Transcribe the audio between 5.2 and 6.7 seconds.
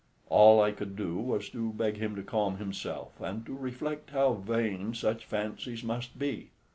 fancies must be.